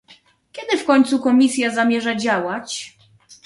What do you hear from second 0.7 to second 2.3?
w końcu Komisja zamierza